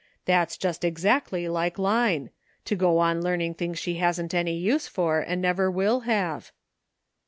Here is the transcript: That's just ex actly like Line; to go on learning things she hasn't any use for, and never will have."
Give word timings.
That's 0.25 0.57
just 0.57 0.83
ex 0.83 1.05
actly 1.05 1.47
like 1.47 1.77
Line; 1.77 2.31
to 2.65 2.75
go 2.75 2.97
on 2.97 3.21
learning 3.21 3.53
things 3.53 3.77
she 3.77 3.97
hasn't 3.97 4.33
any 4.33 4.57
use 4.57 4.87
for, 4.87 5.19
and 5.19 5.39
never 5.39 5.69
will 5.69 5.99
have." 6.09 6.51